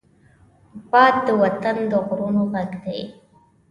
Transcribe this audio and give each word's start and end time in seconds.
باد 0.91 1.15
د 1.25 1.27
وطن 1.41 1.77
د 1.91 1.93
غرونو 2.05 2.41
غږ 2.53 2.71
دی 2.83 2.99